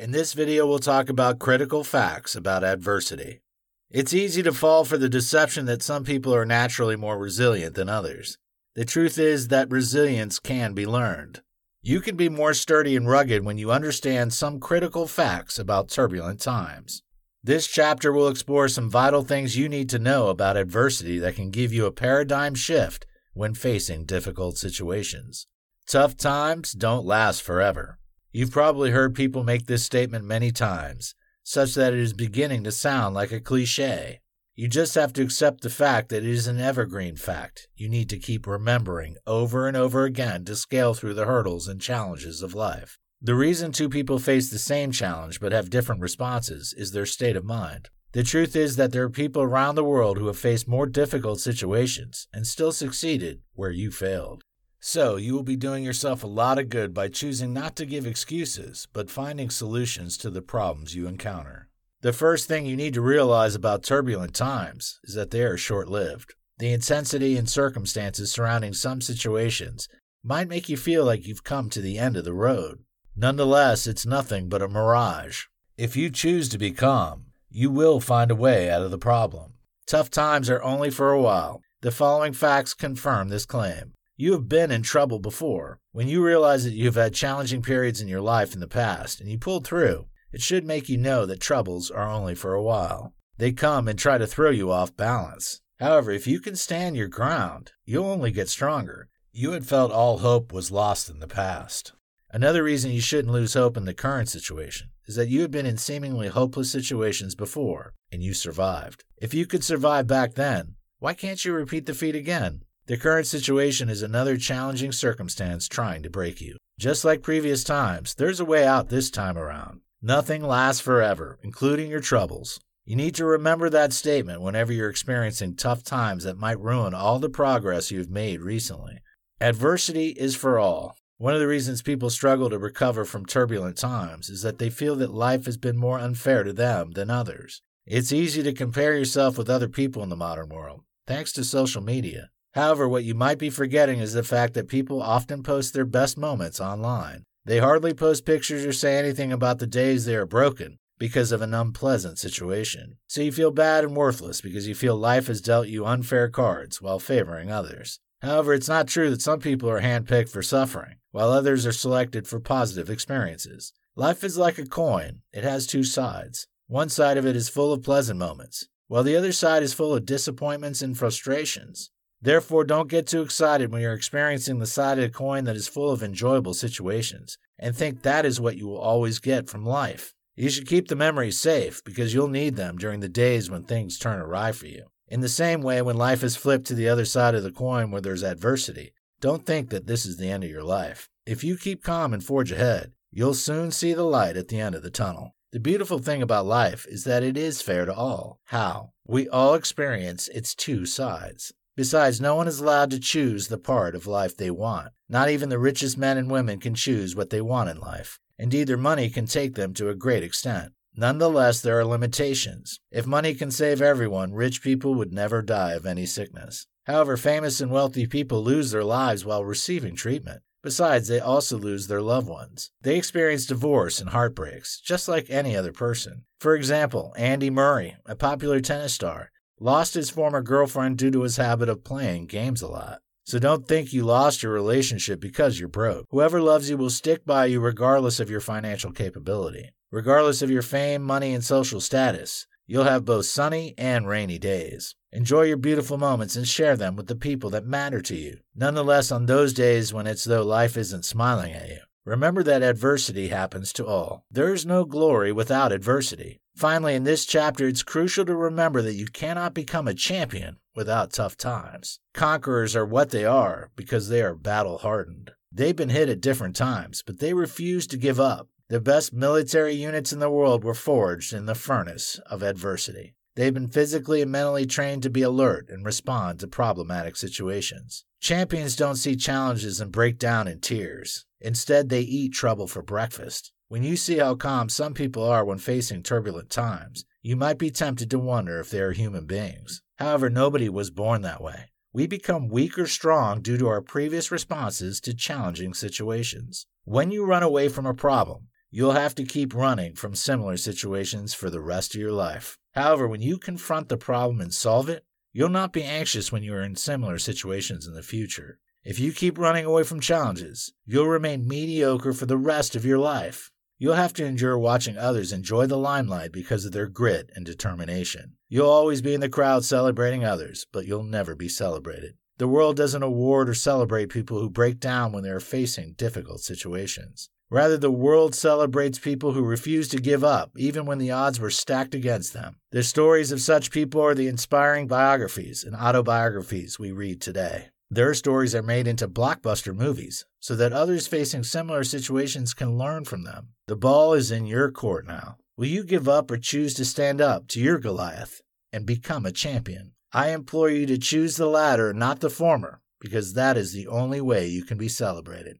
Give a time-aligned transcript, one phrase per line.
[0.00, 3.42] In this video, we'll talk about critical facts about adversity.
[3.90, 7.90] It's easy to fall for the deception that some people are naturally more resilient than
[7.90, 8.38] others.
[8.74, 11.42] The truth is that resilience can be learned.
[11.82, 16.40] You can be more sturdy and rugged when you understand some critical facts about turbulent
[16.40, 17.02] times.
[17.44, 21.50] This chapter will explore some vital things you need to know about adversity that can
[21.50, 23.04] give you a paradigm shift
[23.34, 25.46] when facing difficult situations.
[25.86, 27.98] Tough times don't last forever.
[28.32, 32.70] You've probably heard people make this statement many times, such that it is beginning to
[32.70, 34.20] sound like a cliche.
[34.54, 38.08] You just have to accept the fact that it is an evergreen fact you need
[38.10, 42.54] to keep remembering over and over again to scale through the hurdles and challenges of
[42.54, 42.98] life.
[43.20, 47.36] The reason two people face the same challenge but have different responses is their state
[47.36, 47.90] of mind.
[48.12, 51.40] The truth is that there are people around the world who have faced more difficult
[51.40, 54.44] situations and still succeeded where you failed.
[54.82, 58.06] So, you will be doing yourself a lot of good by choosing not to give
[58.06, 61.68] excuses, but finding solutions to the problems you encounter.
[62.00, 65.90] The first thing you need to realize about turbulent times is that they are short
[65.90, 66.34] lived.
[66.58, 69.86] The intensity and circumstances surrounding some situations
[70.24, 72.78] might make you feel like you've come to the end of the road.
[73.14, 75.44] Nonetheless, it's nothing but a mirage.
[75.76, 79.54] If you choose to be calm, you will find a way out of the problem.
[79.86, 81.60] Tough times are only for a while.
[81.82, 83.92] The following facts confirm this claim.
[84.20, 85.78] You have been in trouble before.
[85.92, 89.30] When you realize that you've had challenging periods in your life in the past and
[89.30, 93.14] you pulled through, it should make you know that troubles are only for a while.
[93.38, 95.62] They come and try to throw you off balance.
[95.78, 99.08] However, if you can stand your ground, you'll only get stronger.
[99.32, 101.94] You had felt all hope was lost in the past.
[102.30, 105.64] Another reason you shouldn't lose hope in the current situation is that you had been
[105.64, 109.02] in seemingly hopeless situations before and you survived.
[109.16, 112.64] If you could survive back then, why can't you repeat the feat again?
[112.90, 116.56] The current situation is another challenging circumstance trying to break you.
[116.76, 119.82] Just like previous times, there's a way out this time around.
[120.02, 122.58] Nothing lasts forever, including your troubles.
[122.84, 127.20] You need to remember that statement whenever you're experiencing tough times that might ruin all
[127.20, 128.98] the progress you've made recently.
[129.40, 130.96] Adversity is for all.
[131.16, 134.96] One of the reasons people struggle to recover from turbulent times is that they feel
[134.96, 137.62] that life has been more unfair to them than others.
[137.86, 141.82] It's easy to compare yourself with other people in the modern world, thanks to social
[141.82, 142.30] media.
[142.54, 146.18] However, what you might be forgetting is the fact that people often post their best
[146.18, 147.24] moments online.
[147.44, 151.40] They hardly post pictures or say anything about the days they are broken because of
[151.40, 152.98] an unpleasant situation.
[153.06, 156.82] So you feel bad and worthless because you feel life has dealt you unfair cards
[156.82, 158.00] while favoring others.
[158.20, 162.28] However, it's not true that some people are handpicked for suffering, while others are selected
[162.28, 163.72] for positive experiences.
[163.96, 166.46] Life is like a coin, it has two sides.
[166.66, 169.94] One side of it is full of pleasant moments, while the other side is full
[169.94, 171.90] of disappointments and frustrations.
[172.22, 175.68] Therefore, don't get too excited when you're experiencing the side of the coin that is
[175.68, 180.14] full of enjoyable situations and think that is what you will always get from life.
[180.36, 183.98] You should keep the memories safe because you'll need them during the days when things
[183.98, 184.86] turn awry for you.
[185.08, 187.90] In the same way, when life is flipped to the other side of the coin
[187.90, 191.08] where there's adversity, don't think that this is the end of your life.
[191.26, 194.74] If you keep calm and forge ahead, you'll soon see the light at the end
[194.74, 195.34] of the tunnel.
[195.52, 198.38] The beautiful thing about life is that it is fair to all.
[198.46, 198.92] How?
[199.06, 201.52] We all experience its two sides.
[201.76, 204.88] Besides, no one is allowed to choose the part of life they want.
[205.08, 208.18] Not even the richest men and women can choose what they want in life.
[208.38, 210.72] Indeed, their money can take them to a great extent.
[210.96, 212.80] Nonetheless, there are limitations.
[212.90, 216.66] If money can save everyone, rich people would never die of any sickness.
[216.84, 220.42] However, famous and wealthy people lose their lives while receiving treatment.
[220.62, 222.70] Besides, they also lose their loved ones.
[222.82, 226.24] They experience divorce and heartbreaks, just like any other person.
[226.38, 231.36] For example, Andy Murray, a popular tennis star, lost his former girlfriend due to his
[231.36, 233.00] habit of playing games a lot.
[233.24, 236.06] So don't think you lost your relationship because you're broke.
[236.10, 239.70] Whoever loves you will stick by you regardless of your financial capability.
[239.92, 244.96] Regardless of your fame, money, and social status, you'll have both sunny and rainy days.
[245.12, 248.38] Enjoy your beautiful moments and share them with the people that matter to you.
[248.54, 253.28] Nonetheless, on those days when it's though life isn't smiling at you, remember that adversity
[253.28, 254.24] happens to all.
[254.30, 256.40] There is no glory without adversity.
[256.56, 261.12] Finally, in this chapter, it's crucial to remember that you cannot become a champion without
[261.12, 262.00] tough times.
[262.12, 265.32] Conquerors are what they are because they are battle hardened.
[265.52, 268.48] They've been hit at different times, but they refuse to give up.
[268.68, 273.14] The best military units in the world were forged in the furnace of adversity.
[273.34, 278.04] They've been physically and mentally trained to be alert and respond to problematic situations.
[278.20, 281.24] Champions don't see challenges and break down in tears.
[281.40, 283.52] Instead, they eat trouble for breakfast.
[283.68, 287.70] When you see how calm some people are when facing turbulent times, you might be
[287.70, 289.80] tempted to wonder if they are human beings.
[289.98, 291.70] However, nobody was born that way.
[291.92, 296.66] We become weak or strong due to our previous responses to challenging situations.
[296.84, 301.34] When you run away from a problem, You'll have to keep running from similar situations
[301.34, 302.56] for the rest of your life.
[302.74, 306.54] However, when you confront the problem and solve it, you'll not be anxious when you
[306.54, 308.58] are in similar situations in the future.
[308.82, 312.98] If you keep running away from challenges, you'll remain mediocre for the rest of your
[312.98, 313.50] life.
[313.78, 318.36] You'll have to endure watching others enjoy the limelight because of their grit and determination.
[318.48, 322.16] You'll always be in the crowd celebrating others, but you'll never be celebrated.
[322.38, 326.40] The world doesn't award or celebrate people who break down when they are facing difficult
[326.40, 327.30] situations.
[327.50, 331.50] Rather, the world celebrates people who refuse to give up, even when the odds were
[331.50, 332.54] stacked against them.
[332.70, 337.70] The stories of such people are the inspiring biographies and autobiographies we read today.
[337.90, 343.04] Their stories are made into blockbuster movies so that others facing similar situations can learn
[343.04, 343.48] from them.
[343.66, 345.38] The ball is in your court now.
[345.56, 348.42] Will you give up or choose to stand up to your Goliath
[348.72, 349.90] and become a champion?
[350.12, 354.20] I implore you to choose the latter, not the former, because that is the only
[354.20, 355.58] way you can be celebrated.